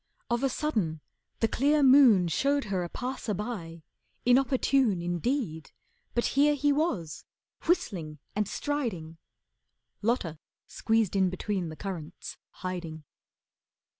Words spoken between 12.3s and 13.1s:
hiding.